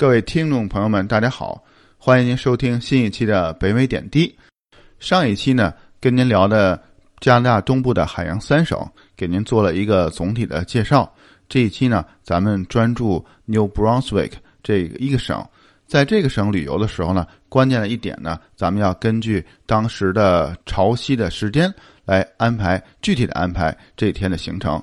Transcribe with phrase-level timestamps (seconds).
[0.00, 1.62] 各位听众朋友们，大家好，
[1.98, 4.34] 欢迎您收听新一期的北美点滴。
[4.98, 6.82] 上一期呢，跟您聊的
[7.20, 8.78] 加拿大东部的海洋三省，
[9.14, 11.12] 给您做了一个总体的介绍。
[11.50, 14.32] 这一期呢，咱们专注 New Brunswick
[14.62, 15.46] 这一个省。
[15.86, 21.70] 在这个省旅游的时候呢，关键的一点呢，咱们要根据当时的潮汐的时间
[22.06, 24.82] 来安排具体的安排这一天的行程。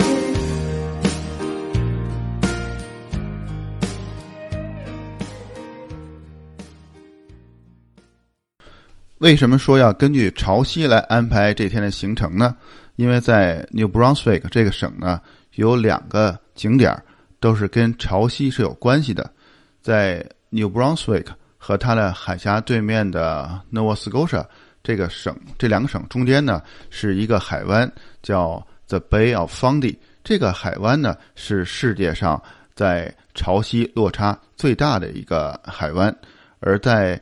[9.21, 12.55] 为什么说要根据潮汐来安排这天的行程呢？
[12.95, 15.21] 因为在 New Brunswick 这个省呢，
[15.53, 16.99] 有两个景点
[17.39, 19.31] 都是跟潮汐是有关系的。
[19.79, 24.43] 在 New Brunswick 和它的海峡对面的 Nova Scotia
[24.81, 27.91] 这个省，这两个省中间呢是一个海湾，
[28.23, 29.97] 叫 The Bay of Fundy。
[30.23, 32.41] 这个海湾呢是世界上
[32.73, 36.11] 在潮汐落差最大的一个海湾，
[36.59, 37.21] 而在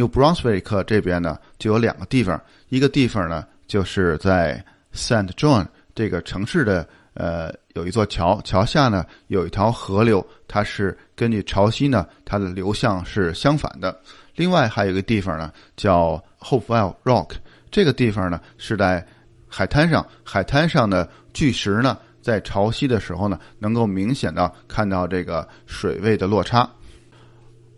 [0.00, 14.00] New Brunswick 这边呢，就有两个地方，一个地方呢，就是在 Saint John 这个城市的呃，有一座桥，桥下呢有一条河流，它是根据潮汐呢，它的流向是相反的。
[14.36, 17.32] 另外还有一个地方呢，叫 Hopewell Rock，
[17.70, 19.06] 这个地方呢是在
[19.48, 26.66] 海滩上，海滩上的巨石呢，在潮汐的时候呢，能够明显的看到这个水位的落差。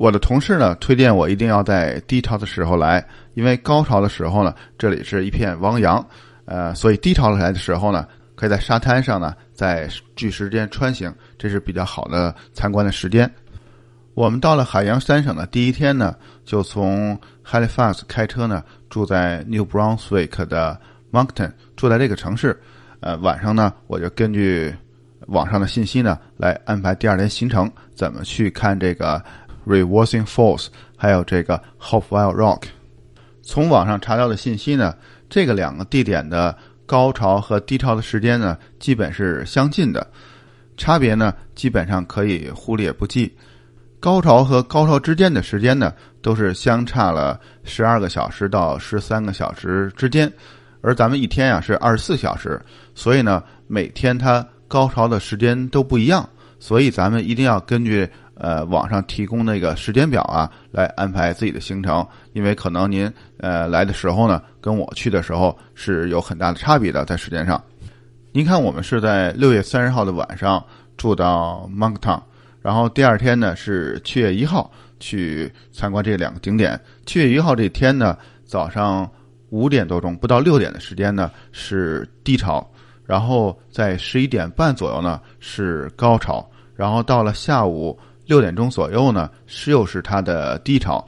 [0.02, 6.04] 我的同事呢推荐我一定要在低潮的时候来，因为高潮的时候呢，这里是一片汪洋，
[6.44, 8.04] 呃，所以低潮来的时候呢，
[8.34, 13.32] 可以在沙滩上呢，在巨石间穿行，这是比较好的参观的时间。
[14.14, 20.80] 我们到了海洋三省的第一天呢，就从 Halifax 开车呢，住在 New Brunswick 的
[21.12, 22.60] Moncton，住在这个城市。
[22.98, 24.74] 呃，晚上呢，我就根据
[25.28, 29.22] 网上的信息呢，来安排第二天行程，怎么去看这个。
[29.66, 32.62] Reversing Falls，还有这个 Hopewell Rock，
[33.42, 34.94] 从网上查到的信息呢，
[35.28, 36.56] 这个两个地点的
[36.86, 40.06] 高潮和低潮的时间呢，基本是相近的，
[40.76, 43.32] 差别呢，基本上可以忽略不计。
[44.00, 50.30] 高潮和高潮之间的时间呢，都是相差了十二个小时到十三个小时之间，
[50.80, 52.60] 而咱们一天呀是二十四小时，
[52.94, 58.08] 所以呢，每天它高潮的时间都不一样，所以咱们一定要根据。
[58.34, 67.62] 呃，网上提供那个时间表啊，来安排自己的行程，因为可能您呃来的时候呢，跟我去的时候是有很大的差别的，在时间上。
[68.32, 70.64] 您看，我们是在六月三十号的晚上
[70.96, 72.20] 住到 Moncton，
[72.62, 76.80] 然后第二天呢是七月一号去参观这两个景点。
[77.04, 79.08] 七月一号这天呢，早上
[79.50, 82.66] 五点多钟不到六点的时间呢是低潮，
[83.04, 87.96] 然后在十一点半左右呢是高潮，然后到了下午。
[88.32, 91.06] 六点钟左右呢，是又是它的低潮，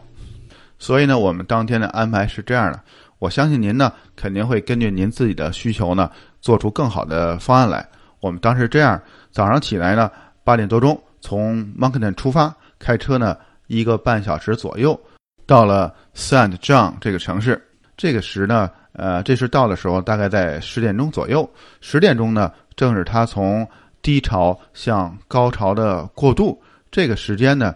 [0.78, 2.78] 所以呢，我们当天的安排是这样的。
[3.18, 6.10] 我相信您呢，肯定会根据您自己的需求呢，
[6.42, 7.88] 做出更好的方案来。
[8.20, 10.10] 我们当时这样，早上起来呢，
[10.44, 13.34] 八点多钟从 Moncton 出发，开车呢
[13.68, 15.00] 一个半小时左右，
[15.46, 17.58] 到了 Saint John 这个城市。
[17.96, 21.48] 这个时呢，呃，这是到的时候大概在十点钟左右。
[21.80, 23.66] 十点钟呢，正是它从
[24.02, 26.60] 低潮向高潮的过渡。
[26.94, 27.74] 这个时间呢，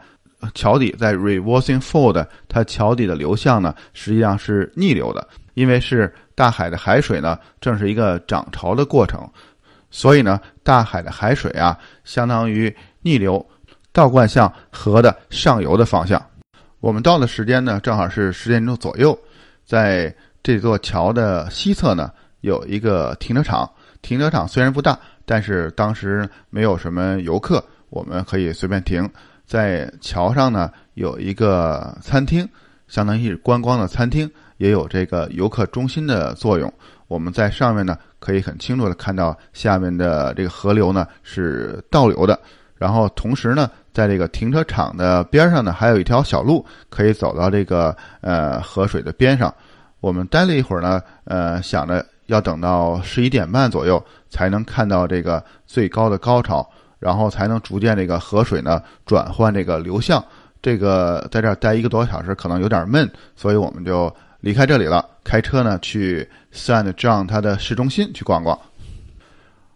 [0.55, 9.29] 桥底在 reversing fold，它桥底的流向呢实际上是逆流的，因为是大海的海水呢正是一个涨潮的过程，
[9.91, 13.45] 所以呢大海的海水啊相当于逆流
[13.93, 16.25] 倒灌向河的上游的方向。
[16.79, 19.19] 我们到的时间呢正好是十点钟左右，
[19.65, 20.15] 在
[20.45, 23.69] 这座桥的西侧呢有一个停车场，
[24.01, 24.97] 停车场虽然不大，
[25.27, 27.61] 但是当时没有什么游客。
[27.91, 29.09] 我们可以随便停，
[29.47, 32.49] 在桥上呢有一个餐厅，
[32.87, 36.73] 相当于是观光的餐厅，也有这个游客中心的作用。
[37.07, 42.39] 我们在上面呢可以很清楚的看到下面的这个河流呢是倒流的，
[42.77, 49.53] 然后同时呢在这个停车场的边上呢还有一条小路可以走到这个呃河水的边上。
[50.01, 56.69] 我们待了一会儿呢，呃想着要等到十一点半左右才能看到这个最高的高潮。
[56.99, 60.25] 然后才能逐渐这个河水呢转换这个流向，
[60.61, 68.59] 这个在这儿待一个多小时可能有点闷，所以我们就离开这里了，开车呢去 Saint John 它的市中心去逛逛。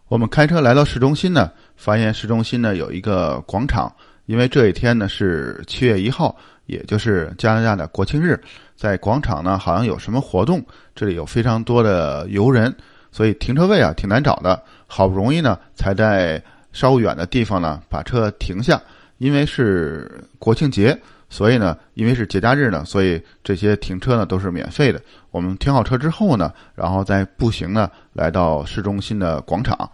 [0.07, 3.91] 我们开车来到市中心呢，发现市中心呢有一个广场，
[4.25, 6.35] 因为这一天呢是七月一号，
[6.67, 8.39] 也就是加拿大的国庆日，
[8.75, 12.75] 在广场呢好像有什么活动，这里有非常多的游人，
[13.11, 16.39] 所以停车位啊挺难找的，好不容易呢才在
[16.73, 18.81] 稍远的地方呢把车停下，
[19.19, 20.99] 因为是国庆节，
[21.29, 25.01] 所以呢因为是节假日呢，所以这些停车呢都是免费的。
[25.31, 29.89] 我们停好车之后呢，然后再步行呢来到市中心的广场。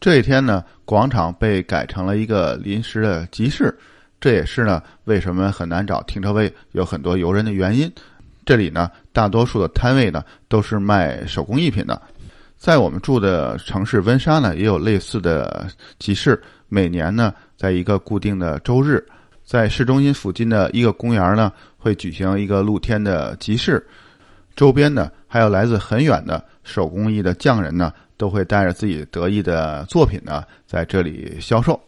[0.00, 3.76] 这一天呢，广场被改成了一个临时的集市，
[4.20, 7.90] 这也是呢为什么很难找停车位、有很多游人的原因。
[8.46, 12.00] 这里呢，大多数的摊位呢都是卖手工艺品的。
[12.58, 15.68] 在我们住的城市温莎呢，也有类似的
[15.98, 16.38] 集市。
[16.68, 19.02] 每年呢，在一个固定的周日，
[19.44, 23.86] 在市中心附近的一个公园呢，会举行一个露天的集市。
[24.54, 27.92] 周边呢，还有来自很远的手工艺的匠人呢。
[28.18, 31.80] 都会带着自己得意的作品呢，在这里销售。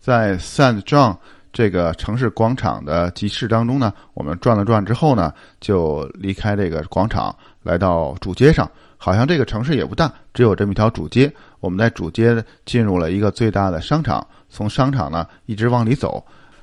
[0.00, 1.16] 在 Saint John
[1.52, 7.32] 这个城市广场的集市当中呢，我们转了转之后呢，就离开这个广场，
[7.62, 8.68] 来到主街上。
[8.98, 11.32] 好像这个城市也不大，只有这么一条主街。
[11.60, 16.22] 我们在主街进入了一个最大的商场，从商场呢一直往里走，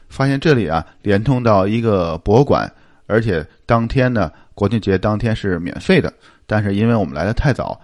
[0.09, 2.71] 发现这里啊连通到一个博物馆，
[3.07, 6.13] 而且当天呢国庆节当天是免费的。
[6.45, 7.81] 但是因为我们来的太早。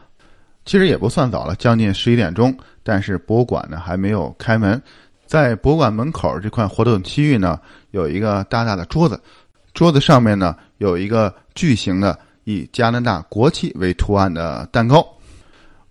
[0.63, 4.79] 其实也不算早了，将近十一点钟，但是博物馆呢还没有开门。
[5.25, 7.59] 在博物馆门口这块活动区域呢，
[7.89, 9.19] 有一个大大的桌子，
[9.73, 12.17] 桌子上面呢有一个巨型的
[12.51, 15.05] 以加拿大国旗为图案的蛋糕。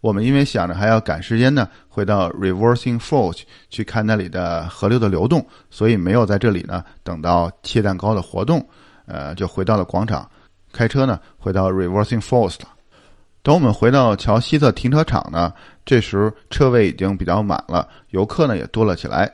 [0.00, 8.66] 我们因为想着还要赶时间呢，回到 Reversing Falls 去看那里的河流的流动，所以没有在这里呢等到切蛋糕的活动，
[9.04, 10.26] 呃，就回到了广场，
[10.72, 12.68] 开车呢回到 Reversing Falls 了。
[13.42, 15.52] 等我们回到桥西侧停车场呢，
[15.84, 19.30] 这时车位已经比较满了，游客呢也多了起来。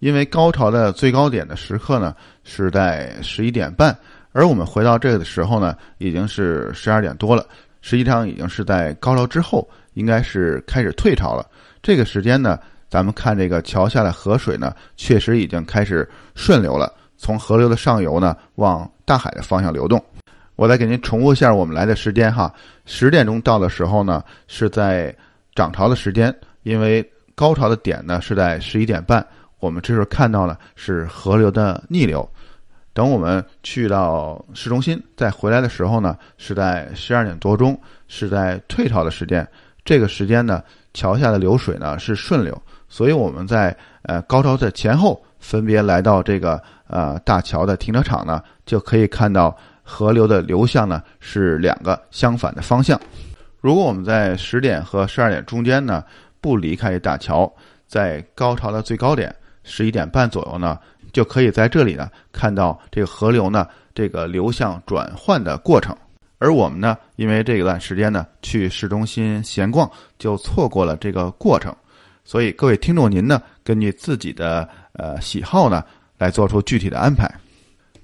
[0.00, 2.14] 因为高潮的最高点的时刻呢
[2.44, 3.96] 是在十一点半，
[4.32, 7.46] 而我们回到这个的时候呢已经是十二点多了，
[7.80, 11.46] 实际上已经是在高潮之后，应该是开始退潮了。
[11.82, 12.58] 这个时间呢，
[12.88, 20.02] 咱们看这个桥下的河水呢，确实已经开始顺流了，从河流的上游呢往大海的方向流动。
[20.56, 22.52] 我再给您重复一下我们来的时间哈，
[22.84, 25.14] 十点钟到的时候呢是在
[25.54, 26.34] 涨潮的时间，
[26.64, 29.24] 因为高潮的点呢是在十一点半。
[29.60, 32.28] 我们这时候看到了是河流的逆流。
[32.92, 39.46] 等我们去到市中心再回来的时候呢，是在十二点多钟，是在退潮的时间。
[39.84, 40.62] 这个时间呢，
[40.92, 49.56] 桥下的流水呢是顺流，所以我们在呃高潮的前后分别来到这个呃大桥的停车场呢，就可以看到。
[49.90, 53.00] 河流的流向呢是两个相反的方向。
[53.58, 56.04] 如果我们在十点和十二点中间呢
[56.42, 57.50] 不离开大桥，
[57.86, 60.78] 在高潮的最高点十一点半左右呢，
[61.12, 65.96] 就可以在这里呢看到这个河流呢这个流向转换的过程。
[66.38, 71.74] 而我们呢，因为这一段时间呢去市中心闲逛，就错过了这个过程。
[72.24, 75.82] 所以各位听众您呢，根据自己的呃喜好呢
[76.16, 77.28] 来做出具体的安排。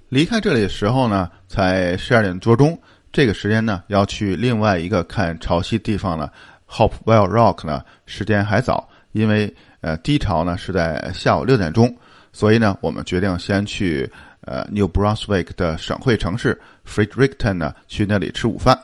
[0.09, 2.77] 离开这里的时候呢，才十二点多钟。
[3.13, 6.29] 这个时间呢，要去另外一个看潮汐地方呢
[6.69, 11.97] ，Hopewell Rock 呢，时间还早，因为呃低潮呢是在下午六点钟，
[12.35, 14.11] 所以呢，我们决定先去
[14.41, 18.77] 呃 New Brunswick 的省会城市 Fredericton 呢，去那里吃午饭。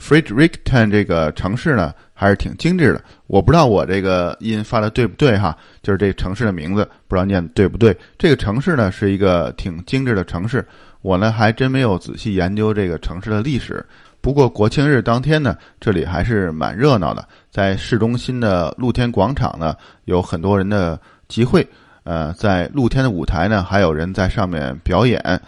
[0.00, 3.04] Fredericton 这个城市呢，还是挺精致的。
[3.28, 7.96] 我不知道我这个音发的对不对哈，就是这城市的名字不知道念对不对。
[8.18, 10.66] 这个城市呢是一个挺精致的城市，
[11.02, 13.84] 我呢还真没有仔细研究这个城市的历史。
[14.20, 21.64] 不过国庆日当天呢，这里还是蛮热闹的，在市中心的露天广场呢，有很多人的集会。
[22.04, 25.40] 呃，在露天的舞台呢，还有人在上面表演。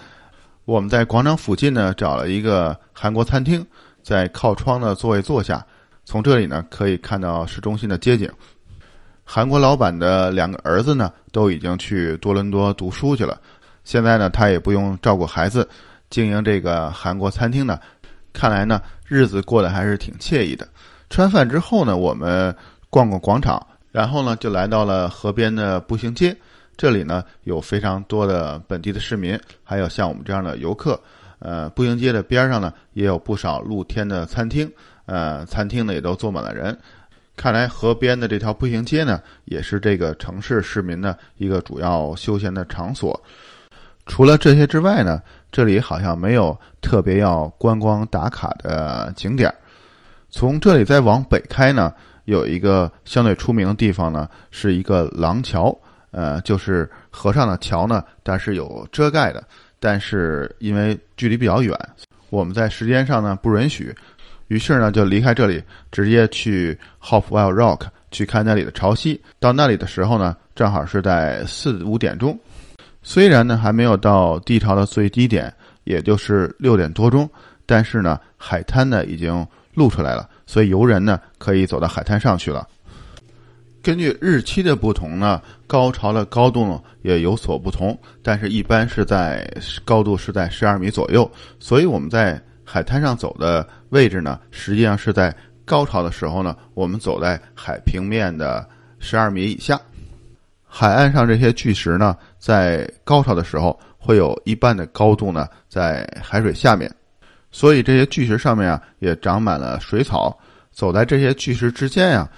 [0.64, 3.64] 我们在广场附近呢找了一个韩国餐厅。
[4.02, 5.64] 在靠窗的座位坐下，
[6.04, 8.30] 从这里呢可以看到市中心的街景。
[9.25, 13.40] 韩国老板的两个儿子呢都已经去多伦多读书去了，
[13.82, 15.66] 现在呢他也不用照顾孩子，
[16.11, 17.80] 经营这个韩国餐厅呢，
[18.34, 20.68] 看来呢日子过得还是挺惬意的。
[21.08, 22.54] 吃完饭之后呢，我们
[22.90, 26.36] 逛逛广场，然后呢就来到了河边的步行街，
[26.76, 31.00] 这里呢有非常多的本地的市民，还有像我们这样的游客。
[31.38, 34.68] 呃，步行街的边上呢，也有不少露天的餐厅，
[35.06, 36.76] 呃，餐厅呢也都坐满了人。
[37.36, 43.22] 看来河边的这条步行街呢，也是这个城市市民的一个主要休闲的场所。
[44.06, 45.22] 除了这些之外呢，
[45.52, 49.54] 这里好像没有特别要观光打卡的景点。
[50.30, 51.92] 从这里再往北开呢，
[52.24, 55.76] 有一个相对出名的地方呢，是一个廊桥，
[56.10, 59.42] 呃，就是河上的桥呢，但是有遮盖的。
[59.78, 61.78] 但是因为距离比较远，
[62.30, 63.94] 我们在时间上呢不允许，
[64.48, 65.62] 于是呢就离开这里，
[65.92, 69.20] 直接去 Hopewell Rock 去看那里的潮汐。
[69.38, 72.38] 到那里的时候呢，正好是在四五点钟。
[73.02, 75.52] 虽然呢还没有到低潮的最低点，
[75.84, 77.28] 也就是六点多钟，
[77.66, 82.66] 但是呢海滩呢已经露出来了，所以游人呢可以走到海滩上去了。
[83.82, 89.46] 根据日期的不同呢，高潮的高度呢也有所不同，但是一般是在
[89.84, 95.34] 高度是在十二米左右，所以我们在海滩上走的位置呢，实际上是在
[95.66, 98.66] 高潮的时候呢，我们走在海平面的
[98.98, 99.78] 十二米以下。
[100.66, 106.90] 海岸上这些巨石呢，在高潮的时候会有一半的高度呢在海水下面，
[107.54, 110.37] 所以这些巨石上面啊也长满了水草。
[110.73, 112.28] 走在这些巨石之间呀，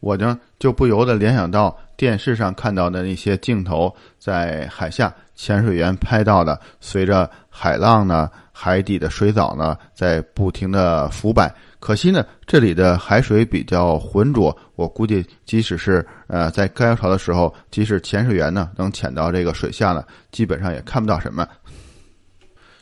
[0.00, 11.50] 我呢就不由得联想到电视上看到的那些镜头，在海下潜水员拍到的，随着海浪呢，海底的水藻呢在不停的浮摆。
[11.80, 21.48] 可惜呢，这里的海水比较浑浊，我估计即使是呃在高潮的时候，即使潜水员呢能潜到这个水下呢，基本上也看不到什么。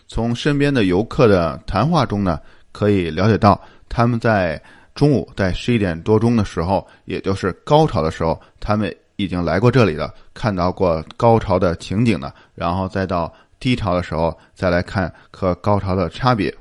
[0.08, 2.40] 从身边的游客的谈话中呢，
[2.72, 4.60] 可以了解到他们在
[4.94, 16.54] 中午在十一点多钟的时候，也就是高潮的时候，他们已经来过这里了，看到过高潮的情景呢，然后再到低潮的时候再来看和高潮的差别。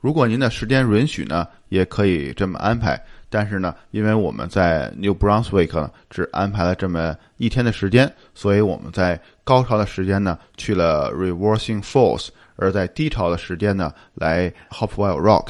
[0.00, 3.00] 如果您的时间允许呢，也可以这么安排。
[3.28, 15.48] 但是呢，因为我们在 New Brunswick 只安排了这么一天的时间，所以我们在高潮的时间呢去了 Reversing Falls，而在低潮的时间呢来 Hopwell Rock。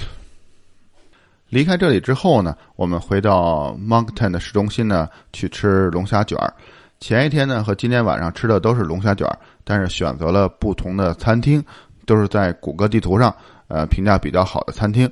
[1.48, 6.52] 离开这里之后呢，我们回到 Moncton 的市中心呢去吃龙虾卷儿。
[7.00, 11.64] 前一天呢和今天晚上吃的都是龙虾卷儿，但是选择了不同的餐厅，
[12.04, 13.34] 都是在谷歌地图上。
[13.68, 15.10] 呃，评价比较好的餐厅，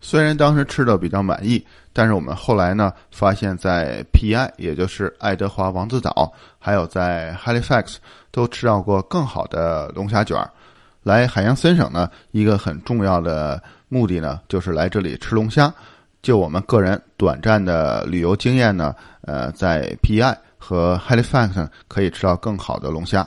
[0.00, 4.52] 虽然当时吃的比较满意，但是我们后来呢，发现，在 P.I.
[4.56, 7.98] 也就是爱德华王子岛，还有在 Halifax
[8.32, 10.50] 都吃到过更好的龙虾卷儿。
[11.04, 15.72] 来海洋森省呢，一个很重要的目的呢，就是来这里吃龙虾。
[16.22, 20.36] 就我们个人短暂的旅游经验呢，呃，在 P.I.
[20.56, 23.22] 和 Halifax 可以吃到更好的龙虾。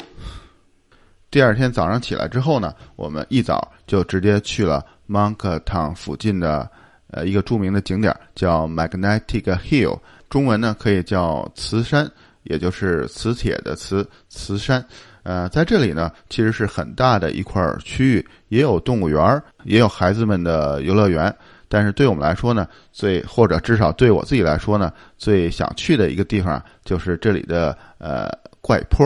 [1.30, 6.68] 第二天早上起来之后呢，我们一早就直接去了 Moncton 附近的
[7.12, 10.00] 呃一个著名的景点，叫 Magnetic Hill，
[10.32, 12.10] 中文呢可以叫磁山，
[12.42, 14.84] 也就是磁铁的磁磁山。
[15.28, 21.36] 呃，在这里呢，其实是很大的一块区域，也有动物园，也有孩子们的游乐园。
[21.68, 28.30] 但是对我们来说呢，最或者至少对我自己来说呢，最想去的一个地方就是这里的呃
[28.62, 29.06] 怪坡。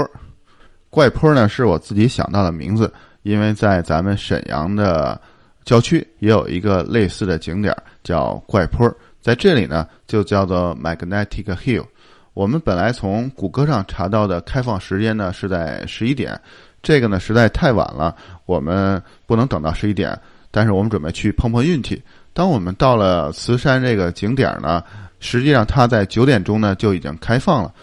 [0.91, 5.19] 怪坡呢是我自己想到的名字，因为在咱们沈阳的
[5.65, 8.87] 郊区也有一个类似的景点叫怪坡，
[9.21, 11.85] 在这里呢就叫做 Magnetic Hill。
[12.33, 16.39] 我们本来从谷歌上查到的开放时间呢是在十一点，
[16.81, 20.17] 这个呢实在太晚了，我们不能等到十一点。
[20.49, 22.01] 但是我们准备去碰碰运气。
[22.33, 24.83] 当我们到了慈山这个景点呢，
[25.19, 27.73] 实际上它在九点钟呢就已经开放了。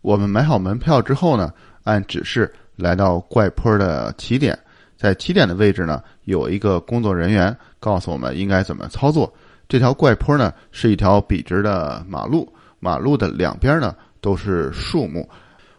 [0.00, 1.52] 我们买好门票之后呢。
[1.84, 4.58] 按指示来到怪坡的起点，
[4.96, 9.30] 在起点的位置呢，有一个工作人员告诉我们应该怎么操作。
[9.68, 12.50] 这条怪坡呢是一条笔直的马路，
[12.84, 15.26] 马路的两边呢都是树木。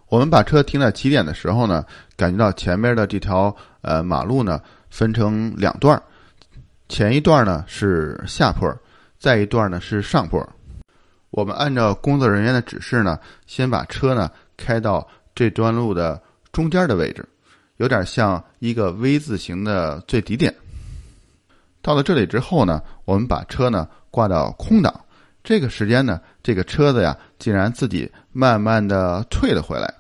[0.07, 1.85] 我们把车停在起点的时候呢，
[2.17, 4.59] 感觉到前面的这条呃马路呢
[4.89, 6.01] 分成两段，
[6.89, 8.75] 前一段呢是下坡，
[9.19, 10.43] 再一段呢是上坡。
[11.29, 15.07] 我们按照工作人员的指示呢，先把车呢开到。
[15.37, 17.27] 这段路的中间的位置，
[17.75, 20.55] 有点像一个 V 字形的最底点。
[21.81, 25.04] 到了这里之后呢，我们把车呢挂到空档。
[25.45, 29.93] 这个时间呢，这个车子呀，竟然自己慢慢的退了回来。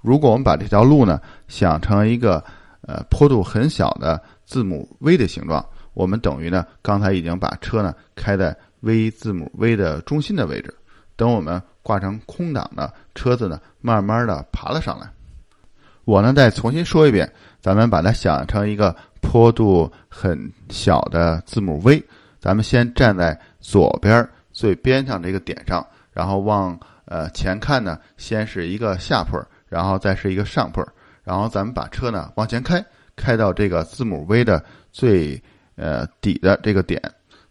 [0.00, 2.42] 如果我们把这条路呢想成一个
[2.80, 10.74] 呃坡度很小的字母 V 的形状，我们等于呢刚才已经把车呢开在 V 字母 V 的中心的位置。
[11.14, 15.06] 等我们挂成空档的车子呢，慢慢的爬了上来。
[16.06, 22.02] 我呢再重新说一遍，咱们把它想成一个坡度很小的字母 V。
[22.42, 30.84] 咱们先站在左边最边上这个点上，然后往呃前看呢，先是一个下坡，然后再是一个上坡，
[31.22, 32.84] 然后咱们把车呢往前开，
[33.14, 35.40] 开到这个字母 V 的最
[35.76, 37.00] 呃底的这个点，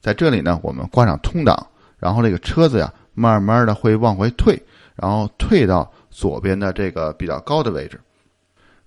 [0.02, 1.56] 在这里呢，我们挂上通档，
[1.98, 4.62] 然后这个车子呀，慢慢的会往回退，
[4.96, 7.98] 然后退到左边的这个比较高的位置，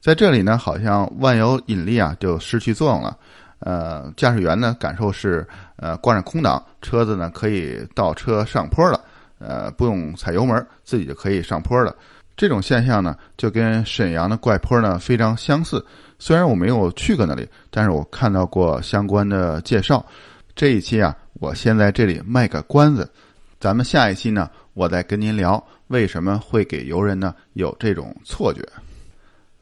[0.02, 3.16] 在这里呢，好像万有引力啊就失去作用了，
[3.64, 9.00] 呃，驾驶员呢感受是呃挂上空挡，车子呢可以倒车上坡了，
[9.38, 11.96] 呃，不用踩油门，自己就可以上坡了。
[12.36, 15.82] 这种现象呢，就跟沈阳的怪坡呢非常相似。
[16.18, 20.04] 虽然我没有去过那里，但是我看到过相关的介绍。
[20.54, 23.10] 这一期啊，我先在这里卖个关子，
[23.58, 28.62] 咱们下一期呢，我再跟您聊为什么会给游人呢有这种错觉。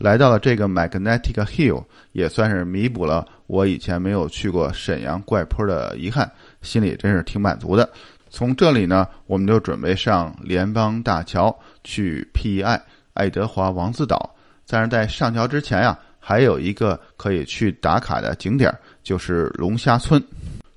[0.02, 6.28] 来到了这个 Magnetic Hill，也算是弥补了我以前没有去过沈阳怪坡的遗憾，
[6.60, 7.88] 心里真是挺满足的。
[8.28, 12.80] 从这里呢，我们就准备上联邦大桥去 PEI
[13.14, 14.34] 爱德华王子岛。
[14.66, 20.20] 但是在上桥之前呀，还有一个可以去打卡的景点，就是龙虾村。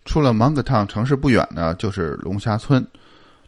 [0.04, 2.86] 出了芒格烫城市不远呢，就是龙虾村。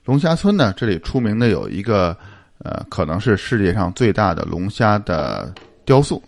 [0.05, 2.17] 龙虾村呢，这里出名的有一个，
[2.59, 5.53] 呃，可能是世界上最大的龙虾的
[5.87, 6.21] 雕塑。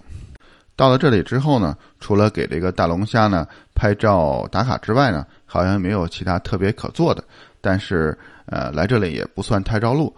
[0.78, 7.22] 到了这里之后呢，除了给这个大龙虾呢拍照打卡之外呢，好像没有其他特别可做的。
[7.60, 10.16] 但是，呃，来这里也不算太绕路，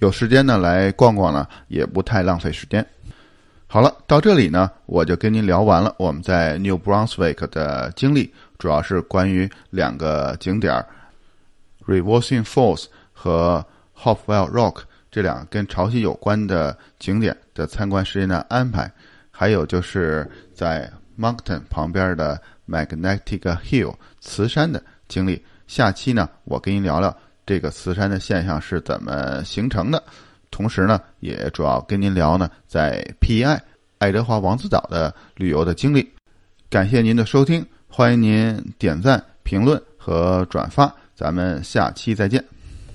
[0.00, 2.84] 有时间呢来逛逛呢，也不太浪费时间。
[3.68, 10.84] 好了，到这里呢，我就跟您聊完了我们在 New Brunswick 的经历，主要是关于两个景点
[11.86, 13.64] Reversing Falls 和
[13.96, 18.90] Hopwell Rock 这两个跟潮汐有关的景点的参观时间的安排，
[19.30, 25.44] 还有就是在 Moncton 旁边的 Magnetic Hill 磁山的经历。
[25.66, 30.02] 下期呢，我跟您聊聊这个磁山的现象是怎么形成的，
[30.50, 33.58] 同时呢，也主要跟您聊呢在 PEI
[33.98, 36.08] 爱德华王子岛的旅游的经历。
[36.68, 42.59] 感谢您的收听，欢迎您点赞、评论和转发，咱们下期再见。